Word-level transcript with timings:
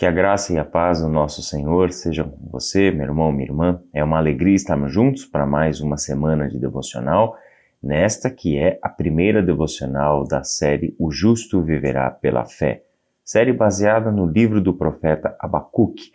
Que 0.00 0.06
a 0.06 0.10
graça 0.10 0.54
e 0.54 0.58
a 0.58 0.64
paz 0.64 1.02
do 1.02 1.10
nosso 1.10 1.42
Senhor 1.42 1.92
sejam 1.92 2.30
com 2.30 2.48
você, 2.52 2.90
meu 2.90 3.04
irmão, 3.04 3.30
minha 3.30 3.44
irmã. 3.44 3.82
É 3.92 4.02
uma 4.02 4.16
alegria 4.16 4.54
estarmos 4.54 4.90
juntos 4.90 5.26
para 5.26 5.44
mais 5.44 5.82
uma 5.82 5.98
semana 5.98 6.48
de 6.48 6.58
devocional, 6.58 7.36
nesta 7.82 8.30
que 8.30 8.56
é 8.56 8.78
a 8.82 8.88
primeira 8.88 9.42
devocional 9.42 10.24
da 10.26 10.42
série 10.42 10.96
O 10.98 11.10
Justo 11.10 11.60
Viverá 11.62 12.10
pela 12.10 12.46
Fé, 12.46 12.82
série 13.22 13.52
baseada 13.52 14.10
no 14.10 14.24
livro 14.24 14.58
do 14.62 14.72
profeta 14.72 15.36
Abacuque. 15.38 16.10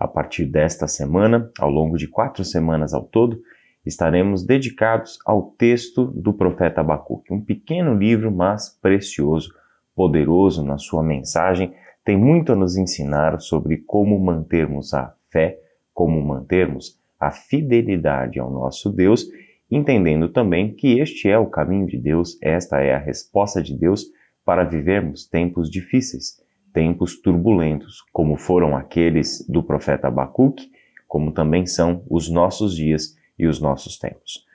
A 0.00 0.08
partir 0.08 0.44
desta 0.44 0.88
semana, 0.88 1.48
ao 1.60 1.70
longo 1.70 1.96
de 1.96 2.08
quatro 2.08 2.44
semanas 2.44 2.92
ao 2.92 3.04
todo, 3.04 3.40
estaremos 3.86 4.44
dedicados 4.44 5.16
ao 5.24 5.52
texto 5.52 6.06
do 6.06 6.34
profeta 6.34 6.80
Abacuque, 6.80 7.32
um 7.32 7.40
pequeno 7.40 7.94
livro, 7.94 8.32
mas 8.32 8.68
precioso, 8.82 9.54
poderoso 9.94 10.64
na 10.64 10.76
sua 10.76 11.04
mensagem, 11.04 11.72
tem 12.08 12.16
muito 12.16 12.54
a 12.54 12.56
nos 12.56 12.78
ensinar 12.78 13.38
sobre 13.38 13.76
como 13.86 14.18
mantermos 14.18 14.94
a 14.94 15.14
fé, 15.30 15.58
como 15.92 16.18
mantermos 16.22 16.98
a 17.20 17.30
fidelidade 17.30 18.40
ao 18.40 18.50
nosso 18.50 18.90
Deus, 18.90 19.26
entendendo 19.70 20.30
também 20.30 20.72
que 20.72 20.98
este 21.00 21.28
é 21.28 21.38
o 21.38 21.50
caminho 21.50 21.86
de 21.86 21.98
Deus, 21.98 22.38
esta 22.40 22.80
é 22.80 22.94
a 22.94 22.98
resposta 22.98 23.62
de 23.62 23.76
Deus 23.76 24.06
para 24.42 24.64
vivermos 24.64 25.26
tempos 25.28 25.70
difíceis, 25.70 26.42
tempos 26.72 27.20
turbulentos, 27.20 28.02
como 28.10 28.38
foram 28.38 28.74
aqueles 28.74 29.46
do 29.46 29.62
profeta 29.62 30.08
Abacuque, 30.08 30.70
como 31.06 31.30
também 31.30 31.66
são 31.66 32.02
os 32.08 32.30
nossos 32.30 32.74
dias 32.74 33.18
e 33.38 33.46
os 33.46 33.60
nossos 33.60 33.98
tempos. 33.98 34.46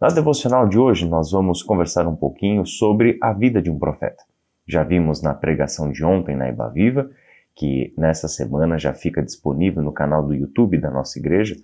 Na 0.00 0.06
devocional 0.06 0.68
de 0.68 0.78
hoje, 0.78 1.04
nós 1.08 1.32
vamos 1.32 1.64
conversar 1.64 2.06
um 2.06 2.14
pouquinho 2.14 2.64
sobre 2.64 3.18
a 3.20 3.32
vida 3.32 3.60
de 3.60 3.72
um 3.72 3.76
profeta. 3.76 4.22
Já 4.72 4.82
vimos 4.82 5.20
na 5.20 5.34
pregação 5.34 5.92
de 5.92 6.02
ontem 6.02 6.34
na 6.34 6.48
Iba 6.48 6.70
Viva, 6.70 7.10
que 7.54 7.92
nessa 7.94 8.26
semana 8.26 8.78
já 8.78 8.94
fica 8.94 9.22
disponível 9.22 9.82
no 9.82 9.92
canal 9.92 10.26
do 10.26 10.34
YouTube 10.34 10.78
da 10.78 10.90
nossa 10.90 11.18
igreja, 11.18 11.54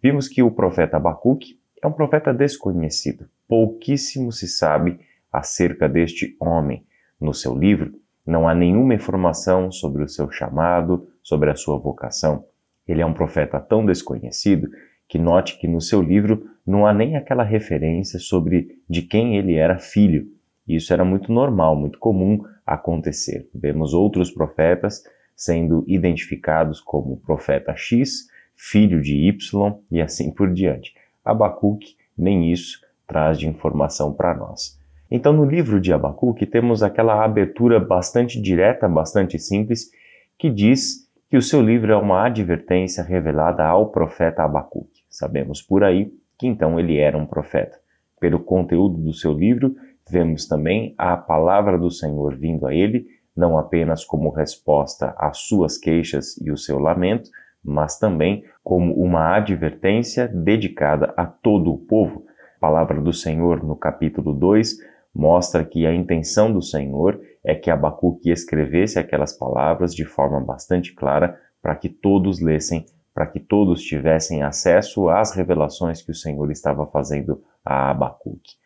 vimos 0.00 0.28
que 0.28 0.44
o 0.44 0.50
profeta 0.52 0.96
Abacuque 0.96 1.58
é 1.82 1.88
um 1.88 1.92
profeta 1.92 2.32
desconhecido. 2.32 3.28
Pouquíssimo 3.48 4.30
se 4.30 4.46
sabe 4.46 5.00
acerca 5.32 5.88
deste 5.88 6.36
homem. 6.38 6.86
No 7.20 7.34
seu 7.34 7.52
livro, 7.52 7.94
não 8.24 8.48
há 8.48 8.54
nenhuma 8.54 8.94
informação 8.94 9.72
sobre 9.72 10.04
o 10.04 10.08
seu 10.08 10.30
chamado, 10.30 11.08
sobre 11.20 11.50
a 11.50 11.56
sua 11.56 11.76
vocação. 11.76 12.44
Ele 12.86 13.02
é 13.02 13.06
um 13.06 13.12
profeta 13.12 13.58
tão 13.58 13.84
desconhecido 13.84 14.68
que 15.08 15.18
note 15.18 15.58
que 15.58 15.66
no 15.66 15.80
seu 15.80 16.00
livro 16.00 16.48
não 16.64 16.86
há 16.86 16.94
nem 16.94 17.16
aquela 17.16 17.42
referência 17.42 18.20
sobre 18.20 18.78
de 18.88 19.02
quem 19.02 19.36
ele 19.36 19.56
era 19.56 19.80
filho. 19.80 20.28
Isso 20.64 20.92
era 20.92 21.04
muito 21.04 21.32
normal, 21.32 21.74
muito 21.74 21.98
comum 21.98 22.38
acontecer. 22.66 23.48
Vemos 23.54 23.94
outros 23.94 24.30
profetas 24.30 25.02
sendo 25.34 25.84
identificados 25.86 26.80
como 26.80 27.16
profeta 27.18 27.74
X, 27.74 28.28
filho 28.54 29.00
de 29.00 29.16
Y 29.28 29.74
e 29.90 30.00
assim 30.00 30.30
por 30.30 30.52
diante. 30.52 30.94
Abacuque 31.24 31.96
nem 32.16 32.52
isso 32.52 32.80
traz 33.06 33.38
de 33.38 33.48
informação 33.48 34.12
para 34.12 34.34
nós. 34.34 34.80
Então, 35.10 35.32
no 35.32 35.44
livro 35.44 35.80
de 35.80 35.92
Abacuque, 35.92 36.46
temos 36.46 36.82
aquela 36.82 37.22
abertura 37.22 37.78
bastante 37.78 38.40
direta, 38.40 38.88
bastante 38.88 39.38
simples, 39.38 39.90
que 40.38 40.48
diz 40.48 41.06
que 41.28 41.36
o 41.36 41.42
seu 41.42 41.60
livro 41.60 41.92
é 41.92 41.96
uma 41.96 42.26
advertência 42.26 43.02
revelada 43.02 43.64
ao 43.64 43.90
profeta 43.90 44.42
Abacuque. 44.42 45.02
Sabemos 45.10 45.60
por 45.60 45.84
aí 45.84 46.12
que 46.38 46.46
então 46.46 46.80
ele 46.80 46.96
era 46.96 47.16
um 47.16 47.26
profeta. 47.26 47.78
Pelo 48.18 48.40
conteúdo 48.40 48.96
do 48.96 49.12
seu 49.12 49.32
livro, 49.32 49.76
vemos 50.12 50.46
também 50.46 50.94
a 50.98 51.16
palavra 51.16 51.78
do 51.78 51.90
Senhor 51.90 52.36
vindo 52.36 52.66
a 52.66 52.74
ele, 52.74 53.06
não 53.34 53.58
apenas 53.58 54.04
como 54.04 54.30
resposta 54.30 55.14
às 55.16 55.38
suas 55.38 55.78
queixas 55.78 56.36
e 56.42 56.50
o 56.50 56.56
seu 56.56 56.78
lamento, 56.78 57.30
mas 57.64 57.98
também 57.98 58.44
como 58.62 58.92
uma 58.94 59.34
advertência 59.34 60.28
dedicada 60.28 61.14
a 61.16 61.24
todo 61.24 61.72
o 61.72 61.78
povo. 61.78 62.24
A 62.58 62.60
palavra 62.60 63.00
do 63.00 63.12
Senhor, 63.12 63.64
no 63.64 63.74
capítulo 63.74 64.34
2, 64.34 64.76
mostra 65.14 65.64
que 65.64 65.86
a 65.86 65.94
intenção 65.94 66.52
do 66.52 66.60
Senhor 66.60 67.18
é 67.44 67.54
que 67.54 67.70
Abacuque 67.70 68.30
escrevesse 68.30 68.98
aquelas 68.98 69.36
palavras 69.36 69.94
de 69.94 70.04
forma 70.04 70.40
bastante 70.40 70.94
clara 70.94 71.38
para 71.62 71.74
que 71.74 71.88
todos 71.88 72.40
lessem 72.40 72.84
para 73.14 73.26
que 73.26 73.38
todos 73.38 73.82
tivessem 73.82 74.42
acesso 74.42 75.10
às 75.10 75.34
revelações 75.34 76.00
que 76.00 76.10
o 76.10 76.14
Senhor 76.14 76.50
estava 76.50 76.86
fazendo 76.86 77.42
a 77.62 77.90
Abacuque. 77.90 78.61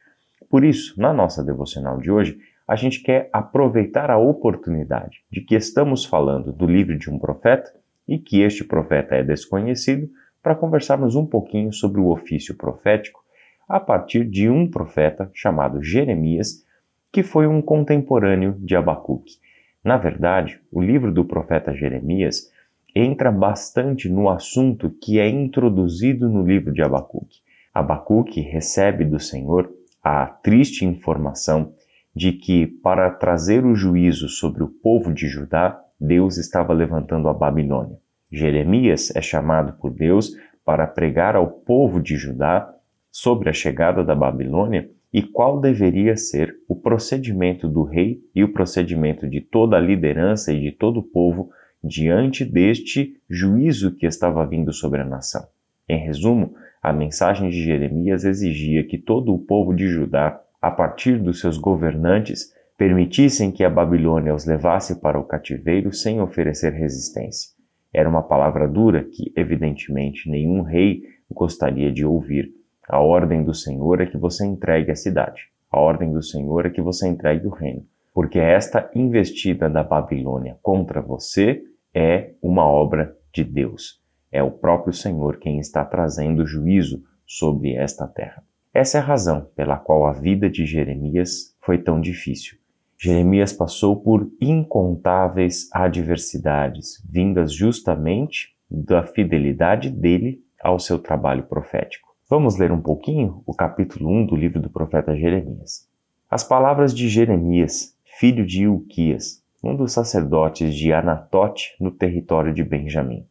Por 0.48 0.64
isso, 0.64 1.00
na 1.00 1.12
nossa 1.12 1.42
devocional 1.42 1.98
de 1.98 2.10
hoje, 2.10 2.38
a 2.66 2.74
gente 2.76 3.02
quer 3.02 3.28
aproveitar 3.32 4.10
a 4.10 4.18
oportunidade 4.18 5.22
de 5.30 5.40
que 5.40 5.54
estamos 5.54 6.04
falando 6.04 6.52
do 6.52 6.66
livro 6.66 6.98
de 6.98 7.10
um 7.10 7.18
profeta 7.18 7.72
e 8.06 8.18
que 8.18 8.40
este 8.40 8.64
profeta 8.64 9.14
é 9.14 9.22
desconhecido 9.22 10.08
para 10.42 10.54
conversarmos 10.54 11.16
um 11.16 11.26
pouquinho 11.26 11.72
sobre 11.72 12.00
o 12.00 12.08
ofício 12.08 12.54
profético 12.54 13.24
a 13.68 13.80
partir 13.80 14.24
de 14.24 14.48
um 14.48 14.68
profeta 14.70 15.28
chamado 15.34 15.82
Jeremias, 15.82 16.64
que 17.12 17.22
foi 17.22 17.46
um 17.46 17.60
contemporâneo 17.60 18.56
de 18.60 18.76
Abacuque. 18.76 19.38
Na 19.82 19.96
verdade, 19.96 20.60
o 20.70 20.80
livro 20.80 21.12
do 21.12 21.24
profeta 21.24 21.74
Jeremias 21.74 22.50
entra 22.94 23.30
bastante 23.30 24.08
no 24.08 24.28
assunto 24.28 24.90
que 24.90 25.18
é 25.18 25.28
introduzido 25.28 26.28
no 26.28 26.46
livro 26.46 26.72
de 26.72 26.82
Abacuque. 26.82 27.40
Abacuque 27.74 28.40
recebe 28.40 29.04
do 29.04 29.18
Senhor 29.18 29.70
a 30.08 30.26
triste 30.26 30.84
informação 30.84 31.74
de 32.14 32.30
que, 32.30 32.64
para 32.64 33.10
trazer 33.10 33.66
o 33.66 33.74
juízo 33.74 34.28
sobre 34.28 34.62
o 34.62 34.68
povo 34.68 35.12
de 35.12 35.26
Judá, 35.26 35.82
Deus 36.00 36.36
estava 36.36 36.72
levantando 36.72 37.28
a 37.28 37.34
Babilônia. 37.34 37.98
Jeremias 38.30 39.12
é 39.16 39.20
chamado 39.20 39.72
por 39.80 39.92
Deus 39.92 40.30
para 40.64 40.86
pregar 40.86 41.34
ao 41.34 41.48
povo 41.48 42.00
de 42.00 42.14
Judá 42.14 42.72
sobre 43.10 43.50
a 43.50 43.52
chegada 43.52 44.04
da 44.04 44.14
Babilônia 44.14 44.88
e 45.12 45.22
qual 45.22 45.60
deveria 45.60 46.16
ser 46.16 46.54
o 46.68 46.76
procedimento 46.76 47.66
do 47.66 47.82
rei 47.82 48.20
e 48.32 48.44
o 48.44 48.52
procedimento 48.52 49.28
de 49.28 49.40
toda 49.40 49.76
a 49.76 49.80
liderança 49.80 50.52
e 50.52 50.60
de 50.60 50.70
todo 50.70 51.00
o 51.00 51.02
povo 51.02 51.50
diante 51.82 52.44
deste 52.44 53.20
juízo 53.28 53.96
que 53.96 54.06
estava 54.06 54.46
vindo 54.46 54.72
sobre 54.72 55.00
a 55.00 55.04
nação. 55.04 55.48
Em 55.88 55.98
resumo, 55.98 56.54
a 56.86 56.92
mensagem 56.92 57.50
de 57.50 57.64
Jeremias 57.64 58.24
exigia 58.24 58.86
que 58.86 58.96
todo 58.96 59.34
o 59.34 59.40
povo 59.40 59.74
de 59.74 59.88
Judá, 59.88 60.40
a 60.62 60.70
partir 60.70 61.18
dos 61.18 61.40
seus 61.40 61.58
governantes, 61.58 62.54
permitissem 62.78 63.50
que 63.50 63.64
a 63.64 63.68
Babilônia 63.68 64.32
os 64.32 64.46
levasse 64.46 65.00
para 65.00 65.18
o 65.18 65.24
cativeiro 65.24 65.92
sem 65.92 66.20
oferecer 66.20 66.72
resistência. 66.72 67.50
Era 67.92 68.08
uma 68.08 68.22
palavra 68.22 68.68
dura 68.68 69.02
que, 69.02 69.32
evidentemente, 69.34 70.30
nenhum 70.30 70.62
rei 70.62 71.02
gostaria 71.28 71.90
de 71.92 72.06
ouvir. 72.06 72.52
A 72.88 73.00
ordem 73.00 73.42
do 73.42 73.52
Senhor 73.52 74.00
é 74.00 74.06
que 74.06 74.16
você 74.16 74.46
entregue 74.46 74.92
a 74.92 74.96
cidade. 74.96 75.42
A 75.68 75.80
ordem 75.80 76.12
do 76.12 76.22
Senhor 76.22 76.66
é 76.66 76.70
que 76.70 76.80
você 76.80 77.08
entregue 77.08 77.48
o 77.48 77.50
reino. 77.50 77.84
Porque 78.14 78.38
esta 78.38 78.88
investida 78.94 79.68
da 79.68 79.82
Babilônia 79.82 80.56
contra 80.62 81.02
você 81.02 81.64
é 81.92 82.30
uma 82.40 82.64
obra 82.64 83.12
de 83.34 83.42
Deus. 83.42 84.05
É 84.36 84.42
o 84.42 84.50
próprio 84.50 84.92
Senhor 84.92 85.38
quem 85.38 85.58
está 85.58 85.82
trazendo 85.82 86.44
juízo 86.44 87.02
sobre 87.26 87.74
esta 87.74 88.06
terra. 88.06 88.44
Essa 88.74 88.98
é 88.98 89.00
a 89.00 89.04
razão 89.04 89.48
pela 89.56 89.78
qual 89.78 90.04
a 90.04 90.12
vida 90.12 90.50
de 90.50 90.66
Jeremias 90.66 91.56
foi 91.58 91.78
tão 91.78 91.98
difícil. 91.98 92.58
Jeremias 92.98 93.50
passou 93.50 93.96
por 93.96 94.30
incontáveis 94.38 95.70
adversidades, 95.72 97.02
vindas 97.10 97.50
justamente 97.50 98.54
da 98.70 99.06
fidelidade 99.06 99.88
dele 99.88 100.44
ao 100.62 100.78
seu 100.78 100.98
trabalho 100.98 101.44
profético. 101.44 102.14
Vamos 102.28 102.58
ler 102.58 102.70
um 102.70 102.82
pouquinho 102.82 103.42
o 103.46 103.54
capítulo 103.54 104.10
1 104.10 104.26
do 104.26 104.36
livro 104.36 104.60
do 104.60 104.68
profeta 104.68 105.16
Jeremias. 105.16 105.88
As 106.30 106.44
palavras 106.44 106.94
de 106.94 107.08
Jeremias, 107.08 107.96
filho 108.20 108.44
de 108.44 108.64
Ilquias, 108.64 109.42
um 109.64 109.74
dos 109.74 109.92
sacerdotes 109.92 110.74
de 110.74 110.92
Anatote, 110.92 111.74
no 111.80 111.90
território 111.90 112.52
de 112.52 112.62
Benjamim. 112.62 113.26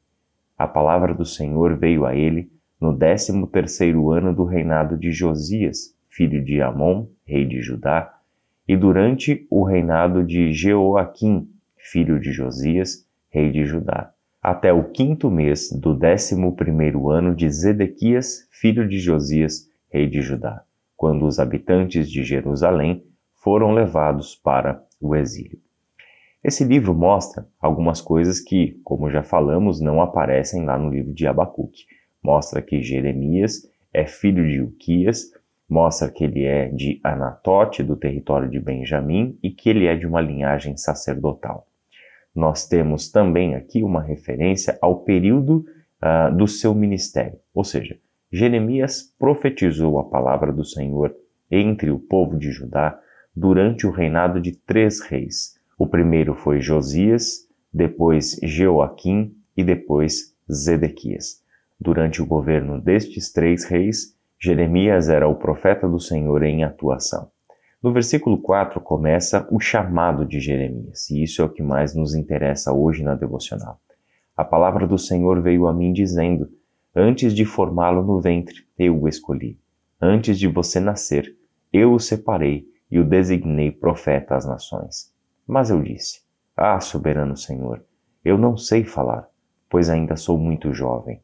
A 0.58 0.68
palavra 0.68 1.14
do 1.14 1.26
Senhor 1.26 1.78
veio 1.78 2.06
a 2.06 2.16
ele 2.16 2.50
no 2.80 2.94
décimo 2.94 3.48
terceiro 3.48 4.12
ano 4.12 4.34
do 4.34 4.46
reinado 4.46 4.98
de 4.98 5.12
Josias, 5.12 5.96
filho 6.10 6.44
de 6.44 6.62
Amon, 6.62 7.08
rei 7.26 7.46
de 7.46 7.62
Judá, 7.62 8.14
e 8.68 8.78
durante 8.78 9.46
o 9.50 9.64
reinado 9.64 10.24
de 10.24 10.54
Jeoaquim, 10.54 11.50
filho 11.78 12.20
de 12.20 12.32
Josias, 12.32 13.06
rei 13.30 13.52
de 13.52 13.66
Judá, 13.66 14.14
até 14.42 14.72
o 14.72 14.92
quinto 14.92 15.30
mês 15.30 15.72
do 15.72 15.94
décimo 15.94 16.56
primeiro 16.56 17.10
ano 17.10 17.36
de 17.36 17.50
Zedequias, 17.50 18.48
filho 18.50 18.88
de 18.88 18.98
Josias, 18.98 19.70
rei 19.90 20.08
de 20.08 20.22
Judá, 20.22 20.64
quando 20.96 21.26
os 21.26 21.38
habitantes 21.38 22.10
de 22.10 22.24
Jerusalém 22.24 23.04
foram 23.34 23.74
levados 23.74 24.36
para 24.36 24.82
o 25.02 25.16
exílio. 25.16 25.65
Esse 26.46 26.64
livro 26.64 26.94
mostra 26.94 27.48
algumas 27.60 28.00
coisas 28.00 28.40
que, 28.40 28.80
como 28.84 29.10
já 29.10 29.24
falamos, 29.24 29.82
não 29.82 30.00
aparecem 30.00 30.64
lá 30.64 30.78
no 30.78 30.92
livro 30.92 31.12
de 31.12 31.26
Abacuque. 31.26 31.88
Mostra 32.22 32.62
que 32.62 32.84
Jeremias 32.84 33.68
é 33.92 34.06
filho 34.06 34.48
de 34.48 34.62
Uquias, 34.62 35.32
mostra 35.68 36.08
que 36.08 36.24
ele 36.24 36.44
é 36.44 36.68
de 36.68 37.02
Anatote, 37.04 37.82
do 37.82 37.96
território 37.96 38.48
de 38.48 38.60
Benjamim, 38.60 39.40
e 39.42 39.50
que 39.50 39.72
ele 39.72 39.88
é 39.88 39.96
de 39.96 40.06
uma 40.06 40.22
linhagem 40.22 40.78
sacerdotal. 40.78 41.66
nós 42.36 42.68
temos 42.68 43.10
também 43.10 43.56
aqui 43.56 43.82
uma 43.82 44.04
referência 44.04 44.78
ao 44.80 45.00
período 45.00 45.66
uh, 46.00 46.32
do 46.38 46.48
seu 46.48 46.76
ministério. 46.76 47.40
Ou 47.56 47.64
seja, 47.64 47.98
Jeremias 48.32 49.02
profetizou 49.18 49.98
a 49.98 50.04
palavra 50.04 50.54
do 50.54 50.64
Senhor 50.64 51.16
entre 51.50 51.90
o 51.90 51.98
povo 51.98 52.38
de 52.38 52.52
Judá 52.52 53.00
durante 53.36 53.88
o 53.88 53.92
reinado 53.92 54.40
de 54.40 54.52
três 54.56 55.02
reis. 55.02 55.56
O 55.78 55.88
primeiro 55.88 56.36
foi 56.36 56.62
Josias, 56.62 57.48
depois 57.74 58.40
Jeoaquim 58.42 59.36
e 59.58 59.64
depois 59.64 60.34
Zedequias. 60.52 61.44
Durante 61.80 62.22
o 62.22 62.26
governo 62.26 62.80
destes 62.80 63.32
três 63.32 63.66
reis, 63.66 64.16
Jeremias 64.40 65.10
era 65.10 65.28
o 65.28 65.36
profeta 65.36 65.88
do 65.88 66.00
Senhor 66.00 66.44
em 66.44 66.64
atuação. 66.64 67.30
No 67.84 67.92
versículo 67.92 68.38
4 68.42 68.80
começa 68.80 69.48
o 69.52 69.60
chamado 69.60 70.26
de 70.26 70.40
Jeremias, 70.40 71.10
e 71.10 71.24
isso 71.24 71.42
é 71.42 71.46
o 71.46 71.50
que 71.50 71.62
mais 71.62 71.94
nos 71.94 72.16
interessa 72.16 72.74
hoje 72.74 73.04
na 73.04 73.14
devocional. 73.14 73.80
A 74.36 74.44
palavra 74.44 74.88
do 74.88 74.98
Senhor 74.98 75.42
veio 75.42 75.68
a 75.68 75.74
mim 75.74 75.92
dizendo: 75.92 76.50
Antes 76.96 77.34
de 77.34 77.46
formá-lo 77.46 78.02
no 78.02 78.20
ventre, 78.20 78.66
eu 78.80 79.02
o 79.02 79.08
escolhi. 79.08 79.60
Antes 80.02 80.40
de 80.40 80.48
você 80.48 80.80
nascer, 80.80 81.36
eu 81.72 81.94
o 81.94 82.00
separei 82.00 82.66
e 82.90 83.00
o 83.00 83.04
designei 83.04 83.72
profeta 83.72 84.36
às 84.36 84.46
nações. 84.46 85.15
Mas 85.48 85.70
eu 85.70 85.82
disse: 85.82 86.22
Ah, 86.56 86.80
soberano 86.80 87.38
Senhor, 87.38 87.84
eu 88.24 88.38
não 88.38 88.58
sei 88.58 88.84
falar, 88.84 89.28
pois 89.70 89.90
ainda 89.90 90.16
sou 90.16 90.38
muito 90.38 90.74
jovem. 90.74 91.22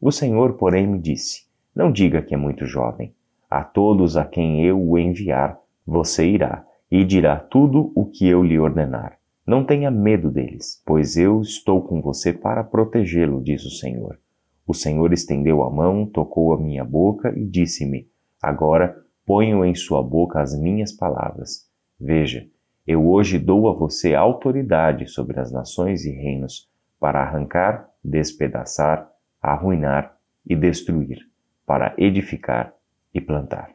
O 0.00 0.10
Senhor, 0.10 0.54
porém, 0.54 0.86
me 0.86 0.98
disse: 0.98 1.46
Não 1.74 1.92
diga 1.92 2.22
que 2.22 2.34
é 2.34 2.38
muito 2.38 2.64
jovem. 2.64 3.14
A 3.50 3.62
todos 3.62 4.16
a 4.16 4.24
quem 4.24 4.64
eu 4.64 4.80
o 4.80 4.96
enviar, 4.96 5.58
você 5.86 6.26
irá 6.26 6.64
e 6.90 7.04
dirá 7.04 7.36
tudo 7.36 7.92
o 7.94 8.06
que 8.06 8.26
eu 8.26 8.42
lhe 8.42 8.58
ordenar. 8.58 9.18
Não 9.46 9.64
tenha 9.64 9.90
medo 9.90 10.30
deles, 10.30 10.82
pois 10.86 11.16
eu 11.16 11.40
estou 11.40 11.82
com 11.82 12.00
você 12.00 12.32
para 12.32 12.64
protegê-lo, 12.64 13.42
diz 13.42 13.64
o 13.64 13.70
Senhor. 13.70 14.18
O 14.66 14.72
Senhor 14.72 15.12
estendeu 15.12 15.64
a 15.64 15.70
mão, 15.70 16.06
tocou 16.06 16.54
a 16.54 16.60
minha 16.60 16.84
boca 16.84 17.36
e 17.36 17.44
disse-me: 17.44 18.08
Agora 18.40 18.96
ponho 19.26 19.64
em 19.64 19.74
sua 19.74 20.02
boca 20.02 20.40
as 20.40 20.58
minhas 20.58 20.92
palavras. 20.92 21.68
Veja, 21.98 22.46
eu 22.90 23.08
hoje 23.08 23.38
dou 23.38 23.68
a 23.68 23.72
você 23.72 24.16
autoridade 24.16 25.06
sobre 25.06 25.38
as 25.38 25.52
nações 25.52 26.04
e 26.04 26.10
reinos 26.10 26.68
para 26.98 27.22
arrancar, 27.22 27.88
despedaçar, 28.02 29.08
arruinar 29.40 30.16
e 30.44 30.56
destruir, 30.56 31.20
para 31.64 31.94
edificar 31.96 32.74
e 33.14 33.20
plantar. 33.20 33.70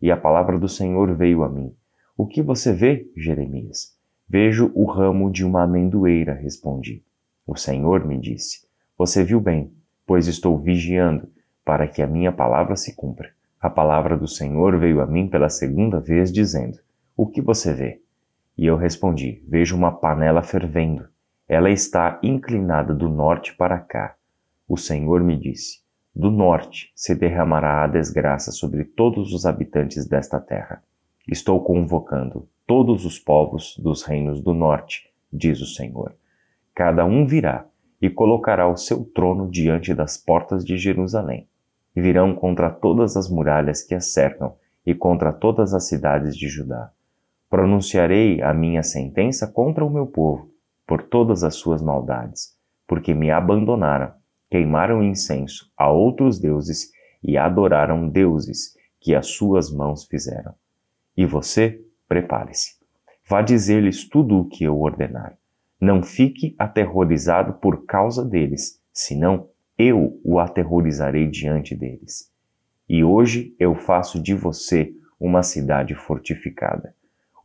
E 0.00 0.10
a 0.10 0.16
palavra 0.16 0.58
do 0.58 0.70
Senhor 0.70 1.14
veio 1.14 1.44
a 1.44 1.50
mim. 1.50 1.76
O 2.16 2.26
que 2.26 2.40
você 2.40 2.72
vê, 2.72 3.06
Jeremias? 3.14 3.94
Vejo 4.26 4.72
o 4.74 4.86
ramo 4.86 5.30
de 5.30 5.44
uma 5.44 5.64
amendoeira, 5.64 6.32
respondi. 6.32 7.04
O 7.46 7.54
Senhor 7.56 8.06
me 8.06 8.18
disse: 8.18 8.66
Você 8.96 9.22
viu 9.22 9.38
bem, 9.38 9.70
pois 10.06 10.26
estou 10.26 10.56
vigiando 10.56 11.28
para 11.62 11.86
que 11.86 12.00
a 12.00 12.06
minha 12.06 12.32
palavra 12.32 12.74
se 12.74 12.96
cumpra. 12.96 13.32
A 13.60 13.68
palavra 13.68 14.16
do 14.16 14.26
Senhor 14.26 14.78
veio 14.78 15.02
a 15.02 15.06
mim 15.06 15.28
pela 15.28 15.50
segunda 15.50 16.00
vez, 16.00 16.32
dizendo: 16.32 16.78
O 17.14 17.26
que 17.26 17.42
você 17.42 17.74
vê? 17.74 18.00
E 18.56 18.66
eu 18.66 18.76
respondi: 18.76 19.42
Vejo 19.48 19.76
uma 19.76 19.92
panela 19.92 20.42
fervendo. 20.42 21.08
Ela 21.48 21.70
está 21.70 22.18
inclinada 22.22 22.94
do 22.94 23.08
norte 23.08 23.54
para 23.56 23.78
cá. 23.78 24.14
O 24.68 24.76
Senhor 24.76 25.22
me 25.22 25.36
disse: 25.36 25.80
do 26.14 26.30
norte 26.30 26.90
se 26.94 27.14
derramará 27.14 27.84
a 27.84 27.86
desgraça 27.86 28.50
sobre 28.50 28.84
todos 28.84 29.32
os 29.32 29.46
habitantes 29.46 30.08
desta 30.08 30.40
terra. 30.40 30.82
Estou 31.28 31.62
convocando 31.62 32.48
todos 32.66 33.04
os 33.04 33.18
povos 33.18 33.76
dos 33.78 34.02
reinos 34.02 34.40
do 34.42 34.52
norte, 34.52 35.08
diz 35.32 35.60
o 35.60 35.66
Senhor. 35.66 36.14
Cada 36.74 37.04
um 37.04 37.26
virá 37.26 37.64
e 38.02 38.10
colocará 38.10 38.68
o 38.68 38.76
seu 38.76 39.04
trono 39.04 39.48
diante 39.48 39.94
das 39.94 40.16
portas 40.16 40.64
de 40.64 40.76
Jerusalém. 40.76 41.46
Virão 41.94 42.34
contra 42.34 42.70
todas 42.70 43.16
as 43.16 43.30
muralhas 43.30 43.82
que 43.82 43.94
a 43.94 44.00
cercam 44.00 44.56
e 44.84 44.94
contra 44.94 45.32
todas 45.32 45.74
as 45.74 45.86
cidades 45.86 46.36
de 46.36 46.48
Judá. 46.48 46.90
Pronunciarei 47.50 48.40
a 48.40 48.54
minha 48.54 48.82
sentença 48.82 49.46
contra 49.46 49.84
o 49.84 49.90
meu 49.90 50.06
povo, 50.06 50.50
por 50.86 51.02
todas 51.02 51.44
as 51.44 51.56
suas 51.56 51.82
maldades, 51.82 52.56
porque 52.86 53.12
me 53.12 53.30
abandonaram 53.30 54.14
queimaram 54.50 55.02
incenso 55.02 55.70
a 55.76 55.88
outros 55.88 56.40
deuses 56.40 56.90
e 57.22 57.38
adoraram 57.38 58.08
deuses 58.08 58.74
que 59.00 59.14
as 59.14 59.28
suas 59.28 59.72
mãos 59.72 60.04
fizeram. 60.04 60.52
E 61.16 61.24
você, 61.24 61.80
prepare-se. 62.08 62.74
Vá 63.26 63.40
dizer-lhes 63.40 64.08
tudo 64.08 64.40
o 64.40 64.48
que 64.48 64.64
eu 64.64 64.78
ordenar. 64.78 65.38
Não 65.80 66.02
fique 66.02 66.54
aterrorizado 66.58 67.54
por 67.54 67.86
causa 67.86 68.24
deles, 68.24 68.82
senão 68.92 69.48
eu 69.78 70.20
o 70.24 70.38
aterrorizarei 70.38 71.26
diante 71.26 71.74
deles. 71.74 72.30
E 72.88 73.04
hoje 73.04 73.54
eu 73.58 73.74
faço 73.74 74.20
de 74.20 74.34
você 74.34 74.92
uma 75.18 75.42
cidade 75.42 75.94
fortificada, 75.94 76.94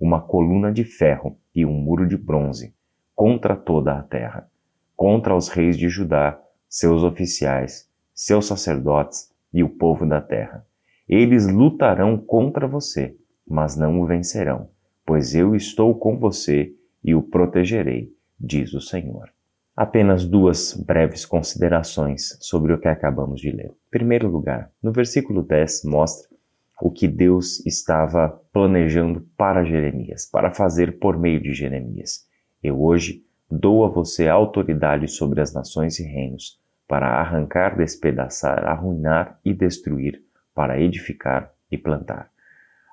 uma 0.05 0.21
coluna 0.21 0.71
de 0.71 0.83
ferro 0.83 1.35
e 1.53 1.65
um 1.65 1.73
muro 1.73 2.07
de 2.07 2.15
bronze, 2.15 2.75
contra 3.15 3.55
toda 3.55 3.97
a 3.97 4.03
terra, 4.03 4.47
contra 4.95 5.35
os 5.35 5.49
reis 5.49 5.75
de 5.75 5.89
Judá 5.89 6.39
seus 6.69 7.03
oficiais, 7.03 7.89
seus 8.13 8.45
sacerdotes 8.45 9.31
e 9.51 9.63
o 9.63 9.69
povo 9.69 10.05
da 10.05 10.21
terra. 10.21 10.63
Eles 11.09 11.47
lutarão 11.47 12.17
contra 12.17 12.67
você, 12.67 13.17
mas 13.47 13.75
não 13.75 13.99
o 13.99 14.05
vencerão, 14.05 14.69
pois 15.03 15.33
eu 15.33 15.55
estou 15.55 15.95
com 15.95 16.19
você 16.19 16.71
e 17.03 17.15
o 17.15 17.23
protegerei, 17.23 18.13
diz 18.39 18.73
o 18.73 18.81
Senhor. 18.81 19.29
Apenas 19.75 20.23
duas 20.23 20.73
breves 20.73 21.25
considerações 21.25 22.37
sobre 22.41 22.73
o 22.73 22.79
que 22.79 22.87
acabamos 22.87 23.41
de 23.41 23.49
ler. 23.51 23.71
Em 23.71 23.89
primeiro 23.89 24.27
lugar, 24.27 24.71
no 24.83 24.91
versículo 24.91 25.41
10 25.41 25.83
mostra 25.85 26.34
o 26.81 26.92
que 26.92 27.07
Deus 27.07 27.66
estava 27.66 28.30
planejando 28.51 29.22
para 29.38 29.63
Jeremias, 29.63 30.30
para 30.30 30.54
fazer 30.54 31.00
por 31.00 31.18
meio 31.18 31.42
de 31.42 31.54
Jeremias. 31.54 32.25
Eu 32.62 32.81
hoje 32.81 33.24
dou 33.50 33.86
a 33.86 33.89
você 33.89 34.27
autoridade 34.27 35.07
sobre 35.07 35.42
as 35.42 35.54
nações 35.54 36.00
e 36.00 36.04
reinos, 36.04 36.60
para 36.88 37.07
arrancar, 37.19 37.77
despedaçar, 37.77 38.66
arruinar 38.66 39.39
e 39.44 39.54
destruir, 39.54 40.22
para 40.54 40.80
edificar 40.80 41.51
e 41.72 41.77
plantar. 41.77 42.30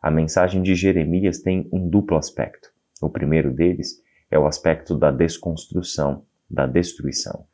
A 0.02 0.10
mensagem 0.10 0.62
de 0.62 0.74
Jeremias 0.74 1.40
tem 1.40 1.68
um 1.72 1.88
duplo 1.88 2.16
aspecto. 2.16 2.70
O 3.00 3.10
primeiro 3.10 3.52
deles 3.52 4.02
é 4.30 4.38
o 4.38 4.46
aspecto 4.46 4.96
da 4.96 5.10
desconstrução, 5.10 6.24
da 6.50 6.66
destruição. 6.66 7.44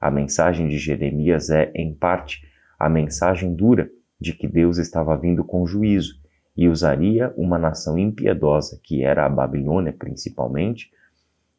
A 0.00 0.10
mensagem 0.10 0.68
de 0.68 0.78
Jeremias 0.78 1.50
é, 1.50 1.72
em 1.74 1.94
parte, 1.94 2.46
a 2.78 2.88
mensagem 2.88 3.54
dura 3.54 3.90
de 4.20 4.32
que 4.32 4.48
Deus 4.48 4.78
estava 4.78 5.16
vindo 5.16 5.44
com 5.44 5.66
juízo 5.66 6.20
e 6.56 6.68
usaria 6.68 7.32
uma 7.36 7.58
nação 7.58 7.96
impiedosa, 7.96 8.80
que 8.82 9.04
era 9.04 9.24
a 9.24 9.28
Babilônia 9.28 9.92
principalmente, 9.92 10.90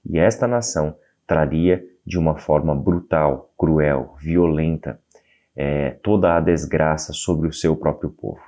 e 0.06 0.18
esta 0.20 0.48
nação 0.48 0.96
traria 1.26 1.86
de 2.06 2.18
uma 2.18 2.38
forma 2.38 2.76
brutal, 2.76 3.54
cruel, 3.58 4.16
violenta, 4.20 5.00
é, 5.56 5.92
toda 6.02 6.36
a 6.36 6.40
desgraça 6.40 7.14
sobre 7.14 7.48
o 7.48 7.54
seu 7.54 7.76
próprio 7.76 8.10
povo. 8.10 8.42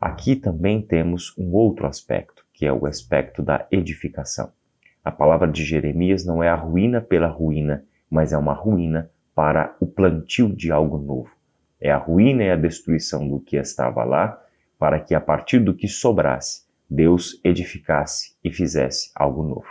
Aqui 0.00 0.36
também 0.36 0.80
temos 0.80 1.36
um 1.36 1.52
outro 1.52 1.86
aspecto, 1.86 2.44
que 2.52 2.64
é 2.64 2.72
o 2.72 2.86
aspecto 2.86 3.42
da 3.42 3.66
edificação. 3.70 4.52
A 5.04 5.10
palavra 5.10 5.48
de 5.48 5.64
Jeremias 5.64 6.24
não 6.24 6.42
é 6.42 6.48
a 6.48 6.54
ruína 6.54 7.00
pela 7.00 7.28
ruína, 7.28 7.84
mas 8.10 8.32
é 8.32 8.38
uma 8.38 8.52
ruína 8.52 9.10
para 9.34 9.76
o 9.80 9.86
plantio 9.86 10.54
de 10.54 10.70
algo 10.70 10.98
novo. 10.98 11.35
É 11.80 11.90
a 11.90 11.98
ruína 11.98 12.44
e 12.44 12.50
a 12.50 12.56
destruição 12.56 13.28
do 13.28 13.40
que 13.40 13.56
estava 13.56 14.04
lá, 14.04 14.42
para 14.78 15.00
que 15.00 15.14
a 15.14 15.20
partir 15.20 15.58
do 15.58 15.74
que 15.74 15.88
sobrasse, 15.88 16.64
Deus 16.88 17.40
edificasse 17.44 18.34
e 18.42 18.50
fizesse 18.50 19.10
algo 19.14 19.42
novo. 19.42 19.66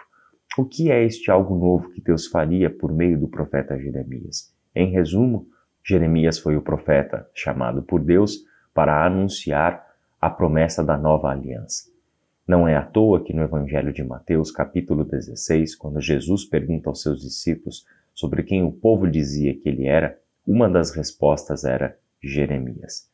O 0.58 0.66
que 0.66 0.92
é 0.92 1.04
este 1.04 1.32
algo 1.32 1.56
novo 1.58 1.90
que 1.92 2.02
Deus 2.02 2.28
faria 2.28 2.70
por 2.70 2.92
meio 2.92 3.20
do 3.20 3.28
profeta 3.28 3.78
Jeremias? 3.78 4.54
Em 4.74 4.92
resumo, 4.92 5.48
Jeremias 5.84 6.40
foi 6.40 6.56
o 6.56 6.62
profeta 6.62 7.30
chamado 7.34 7.82
por 7.84 8.02
Deus 8.02 8.44
para 8.74 9.06
anunciar 9.06 9.86
a 10.20 10.30
promessa 10.30 10.84
da 10.84 10.98
nova 10.98 11.30
aliança. 11.30 11.90
Não 12.48 12.68
é 12.68 12.76
à 12.76 12.84
toa 12.84 13.24
que 13.24 13.34
no 13.34 13.44
Evangelho 13.44 13.92
de 13.92 14.04
Mateus, 14.04 14.52
capítulo 14.52 15.04
16, 15.04 15.76
quando 15.76 16.00
Jesus 16.00 16.46
pergunta 16.46 16.90
aos 16.90 17.02
seus 17.02 17.22
discípulos 17.22 17.86
sobre 18.14 18.44
quem 18.44 18.64
o 18.64 18.72
povo 18.72 19.08
dizia 19.08 19.56
que 19.56 19.68
ele 19.68 19.86
era, 19.86 20.20
uma 20.46 20.70
das 20.70 20.92
respostas 20.92 21.64
era 21.64 21.98
Jeremias. 22.22 23.10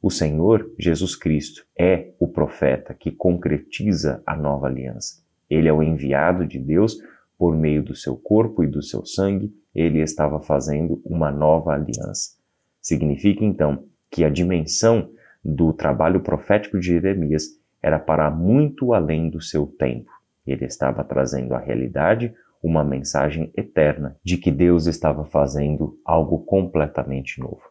O 0.00 0.10
Senhor 0.10 0.70
Jesus 0.78 1.16
Cristo 1.16 1.66
é 1.76 2.12
o 2.20 2.28
profeta 2.28 2.94
que 2.94 3.10
concretiza 3.10 4.22
a 4.24 4.36
nova 4.36 4.66
aliança. 4.66 5.22
Ele 5.50 5.68
é 5.68 5.72
o 5.72 5.82
enviado 5.82 6.46
de 6.46 6.58
Deus 6.58 6.98
por 7.38 7.56
meio 7.56 7.82
do 7.82 7.94
seu 7.94 8.16
corpo 8.16 8.64
e 8.64 8.66
do 8.66 8.82
seu 8.82 9.06
sangue, 9.06 9.54
ele 9.72 10.00
estava 10.00 10.40
fazendo 10.40 11.00
uma 11.04 11.30
nova 11.30 11.72
aliança. 11.72 12.36
Significa 12.80 13.44
então 13.44 13.84
que 14.10 14.24
a 14.24 14.30
dimensão 14.30 15.10
do 15.44 15.72
trabalho 15.72 16.20
profético 16.20 16.80
de 16.80 16.86
Jeremias 16.86 17.44
era 17.80 17.98
para 17.98 18.28
muito 18.28 18.92
além 18.92 19.30
do 19.30 19.40
seu 19.40 19.66
tempo. 19.66 20.10
Ele 20.44 20.64
estava 20.64 21.04
trazendo 21.04 21.54
à 21.54 21.58
realidade 21.58 22.34
uma 22.62 22.84
mensagem 22.84 23.52
eterna 23.56 24.16
de 24.22 24.36
que 24.36 24.50
Deus 24.50 24.86
estava 24.86 25.24
fazendo 25.24 25.98
algo 26.04 26.40
completamente 26.40 27.40
novo. 27.40 27.62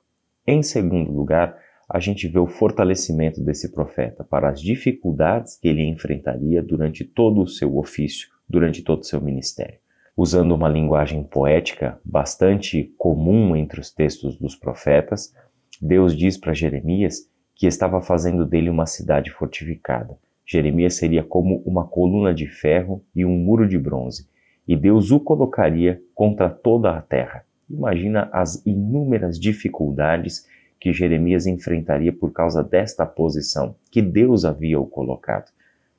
Em 0.46 0.64
segundo 0.64 1.12
lugar, 1.12 1.58
a 1.90 2.00
gente 2.00 2.28
vê 2.28 2.40
o 2.40 2.48
fortalecimento 2.48 3.42
desse 3.42 3.72
profeta 3.72 4.24
para 4.24 4.50
as 4.50 4.62
dificuldades 4.62 5.58
que 5.58 5.68
ele 5.68 5.84
enfrentaria 5.84 6.62
durante 6.62 7.06
todo 7.06 7.42
o 7.42 7.48
seu 7.48 7.78
ofício, 7.78 8.30
durante 8.48 8.84
todo 8.84 9.02
o 9.02 9.06
seu 9.06 9.22
ministério. 9.22 9.80
Usando 10.16 10.54
uma 10.54 10.68
linguagem 10.68 11.24
poética 11.24 12.00
bastante 12.04 12.94
comum 12.98 13.56
entre 13.56 13.80
os 13.80 13.92
textos 13.92 14.38
dos 14.38 14.56
profetas, 14.56 15.34
Deus 15.82 16.16
diz 16.16 16.38
para 16.38 16.54
Jeremias 16.54 17.30
que 17.56 17.68
estava 17.68 18.02
fazendo 18.02 18.46
dele 18.46 18.70
uma 18.70 18.86
cidade 18.86 19.32
fortificada. 19.32 20.18
Jeremias 20.46 20.96
seria 20.96 21.24
como 21.24 21.62
uma 21.66 21.86
coluna 21.86 22.34
de 22.34 22.48
ferro 22.48 23.04
e 23.16 23.26
um 23.26 23.38
muro 23.38 23.68
de 23.68 23.78
bronze, 23.78 24.28
e 24.68 24.76
Deus 24.76 25.12
o 25.12 25.20
colocaria 25.20 26.02
contra 26.14 26.50
toda 26.50 26.92
a 26.92 27.02
terra. 27.02 27.44
Imagina 27.70 28.30
as 28.32 28.66
inúmeras 28.66 29.40
dificuldades 29.40 30.46
que 30.80 30.94
Jeremias 30.94 31.48
enfrentaria 31.48 32.14
por 32.14 32.32
causa 32.32 32.64
desta 32.64 33.06
posição 33.06 33.76
que 33.92 34.02
Deus 34.02 34.46
havia 34.46 34.80
o 34.80 34.86
colocado. 34.86 35.52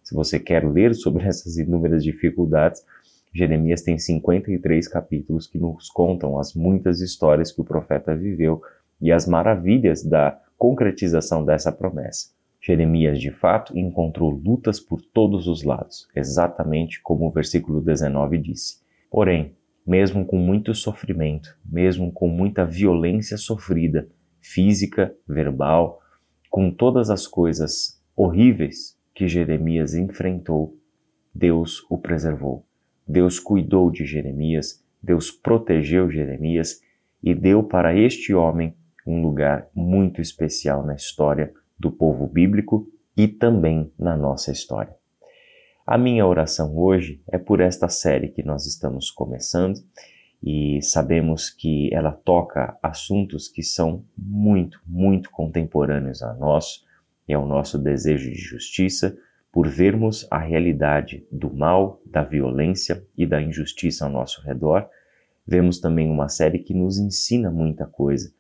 Se 0.03 0.15
você 0.15 0.39
quer 0.39 0.65
ler 0.69 0.95
sobre 0.95 1.25
essas 1.29 1.57
inúmeras 1.57 2.03
dificuldades, 2.03 2.85
Jeremias 3.33 3.83
tem 3.83 3.99
53 3.99 4.89
capítulos 4.89 5.47
que 5.47 5.59
nos 5.59 5.91
contam 5.91 6.39
as 6.39 6.55
muitas 6.55 7.01
histórias 7.01 7.53
que 7.53 7.61
o 7.61 7.65
profeta 7.65 8.17
viveu 8.17 8.63
e 9.01 9.13
as 9.13 9.27
maravilhas 9.27 10.03
da 10.03 10.41
concretização 10.57 11.45
dessa 11.45 11.71
promessa. 11.71 12.38
Jeremias, 12.61 13.21
de 13.21 13.31
fato, 13.31 13.77
encontrou 13.79 14.31
lutas 14.31 14.81
por 14.81 15.01
todos 15.01 15.47
os 15.47 15.63
lados, 15.63 16.09
exatamente 16.15 17.01
como 17.01 17.27
o 17.27 17.31
versículo 17.31 17.81
19 17.81 18.39
disse. 18.39 18.81
Porém, 19.11 19.55
mesmo 19.87 20.25
com 20.27 20.37
muito 20.37 20.75
sofrimento, 20.75 21.57
mesmo 21.65 22.13
com 22.13 22.29
muita 22.29 22.65
violência 22.65 23.37
sofrida, 23.37 24.09
física, 24.41 25.15
verbal, 25.27 26.01
com 26.51 26.71
todas 26.71 27.11
as 27.11 27.27
coisas 27.27 28.03
horríveis 28.15 28.99
que 29.15 29.29
Jeremias 29.29 29.95
enfrentou, 29.95 30.77
Deus 31.35 31.87
o 31.89 31.97
preservou. 31.97 32.67
Deus 33.07 33.39
cuidou 33.39 33.91
de 33.91 34.05
Jeremias, 34.05 34.85
Deus 35.03 35.31
protegeu 35.31 36.11
Jeremias 36.11 36.81
e 37.23 37.35
deu 37.35 37.63
para 37.63 37.97
este 37.97 38.35
homem 38.35 38.75
um 39.07 39.23
lugar 39.23 39.69
muito 39.75 40.21
especial 40.21 40.85
na 40.85 40.95
história 40.95 41.53
do 41.79 41.91
povo 41.91 42.27
bíblico 42.27 42.89
e 43.17 43.29
também 43.29 43.93
na 43.99 44.17
nossa 44.17 44.51
história. 44.53 44.95
A 45.87 45.97
minha 45.97 46.27
oração 46.27 46.77
hoje 46.77 47.23
é 47.31 47.39
por 47.39 47.61
esta 47.61 47.89
série 47.89 48.29
que 48.29 48.43
nós 48.43 48.67
estamos 48.67 49.11
começando 49.11 49.81
e 50.43 50.81
sabemos 50.83 51.51
que 51.51 51.93
ela 51.93 52.13
toca 52.13 52.79
assuntos 52.83 53.49
que 53.49 53.63
são 53.63 54.05
muito, 54.17 54.81
muito 54.87 55.31
contemporâneos 55.31 56.23
a 56.23 56.35
nós 56.35 56.85
e 57.27 57.35
ao 57.35 57.47
nosso 57.47 57.79
desejo 57.79 58.31
de 58.31 58.39
justiça 58.39 59.17
por 59.51 59.67
vermos 59.67 60.27
a 60.31 60.39
realidade 60.39 61.27
do 61.33 61.53
mal, 61.53 62.01
da 62.05 62.23
violência 62.23 63.05
e 63.17 63.27
da 63.27 63.41
injustiça 63.41 64.05
ao 64.05 64.13
nosso 64.13 64.43
redor. 64.43 64.89
Vemos 65.47 65.81
também 65.81 66.11
uma 66.11 66.29
série 66.29 66.59
que 66.59 66.75
nos 66.75 66.99
ensina 66.99 67.51
muita 67.51 67.87
coisa 67.87 68.31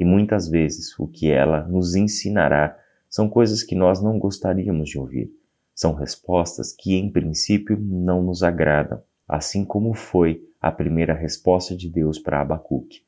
e 0.00 0.04
muitas 0.04 0.48
vezes 0.48 0.98
o 0.98 1.06
que 1.06 1.30
ela 1.30 1.68
nos 1.68 1.94
ensinará 1.94 2.74
são 3.06 3.28
coisas 3.28 3.62
que 3.62 3.74
nós 3.74 4.02
não 4.02 4.18
gostaríamos 4.18 4.88
de 4.88 4.98
ouvir. 4.98 5.30
São 5.74 5.92
respostas 5.92 6.72
que, 6.72 6.94
em 6.94 7.12
princípio, 7.12 7.78
não 7.78 8.22
nos 8.22 8.42
agradam, 8.42 9.02
assim 9.28 9.62
como 9.62 9.92
foi 9.92 10.42
a 10.58 10.72
primeira 10.72 11.12
resposta 11.12 11.76
de 11.76 11.86
Deus 11.86 12.18
para 12.18 12.40
Abacuque. 12.40 13.02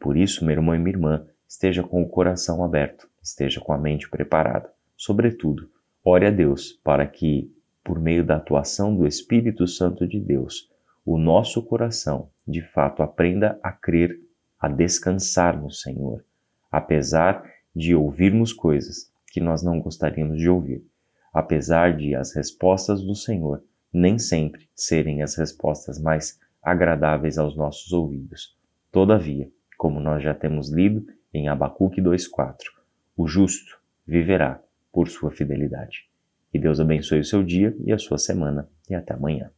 Por 0.00 0.16
isso, 0.16 0.44
meu 0.44 0.56
irmão 0.56 0.74
e 0.74 0.80
minha 0.80 0.96
irmã, 0.96 1.26
esteja 1.48 1.84
com 1.84 2.02
o 2.02 2.08
coração 2.08 2.64
aberto, 2.64 3.08
esteja 3.22 3.60
com 3.60 3.72
a 3.72 3.78
mente 3.78 4.10
preparada. 4.10 4.68
Sobretudo, 4.96 5.70
ore 6.04 6.26
a 6.26 6.30
Deus 6.30 6.72
para 6.82 7.06
que, 7.06 7.54
por 7.84 8.00
meio 8.00 8.24
da 8.26 8.36
atuação 8.36 8.96
do 8.96 9.06
Espírito 9.06 9.68
Santo 9.68 10.08
de 10.08 10.18
Deus, 10.18 10.68
o 11.06 11.16
nosso 11.16 11.62
coração 11.62 12.30
de 12.48 12.62
fato 12.62 13.00
aprenda 13.00 13.60
a 13.62 13.70
crer, 13.70 14.18
a 14.58 14.68
descansar 14.68 15.60
no 15.60 15.70
Senhor, 15.70 16.24
apesar 16.72 17.44
de 17.76 17.94
ouvirmos 17.94 18.52
coisas 18.52 19.12
que 19.30 19.40
nós 19.40 19.62
não 19.62 19.78
gostaríamos 19.78 20.38
de 20.38 20.48
ouvir, 20.48 20.82
apesar 21.32 21.96
de 21.96 22.14
as 22.14 22.34
respostas 22.34 23.02
do 23.02 23.14
Senhor 23.14 23.62
nem 23.92 24.18
sempre 24.18 24.68
serem 24.74 25.22
as 25.22 25.36
respostas 25.36 26.00
mais 26.00 26.40
agradáveis 26.62 27.36
aos 27.36 27.54
nossos 27.54 27.92
ouvidos. 27.92 28.56
Todavia, 28.90 29.50
como 29.76 30.00
nós 30.00 30.22
já 30.22 30.32
temos 30.32 30.70
lido 30.70 31.06
em 31.32 31.48
Abacuque 31.48 32.00
2:4, 32.00 32.56
o 33.16 33.26
justo 33.26 33.78
viverá 34.06 34.62
por 34.92 35.08
sua 35.08 35.30
fidelidade. 35.30 36.08
Que 36.50 36.58
Deus 36.58 36.80
abençoe 36.80 37.20
o 37.20 37.24
seu 37.24 37.42
dia 37.42 37.74
e 37.84 37.92
a 37.92 37.98
sua 37.98 38.18
semana 38.18 38.68
e 38.88 38.94
até 38.94 39.14
amanhã. 39.14 39.50